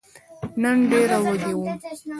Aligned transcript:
نن 0.61 0.77
ډېر 0.91 1.09
وږی 1.25 1.53
وم! 1.55 1.67